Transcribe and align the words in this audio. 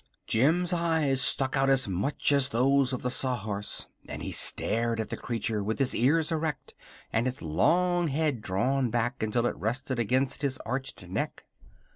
"]Jim's 0.25 0.73
eyes 0.73 1.21
stuck 1.21 1.55
out 1.55 1.69
as 1.69 1.87
much 1.87 2.31
as 2.31 2.49
those 2.49 2.91
of 2.91 3.03
the 3.03 3.11
Sawhorse, 3.11 3.85
and 4.09 4.23
he 4.23 4.31
stared 4.31 4.99
at 4.99 5.09
the 5.11 5.15
creature 5.15 5.63
with 5.63 5.77
his 5.77 5.93
ears 5.93 6.31
erect 6.31 6.73
and 7.13 7.27
his 7.27 7.39
long 7.43 8.07
head 8.07 8.41
drawn 8.41 8.89
back 8.89 9.21
until 9.21 9.45
it 9.45 9.55
rested 9.55 9.99
against 9.99 10.41
his 10.41 10.57
arched 10.65 11.07
neck. 11.07 11.45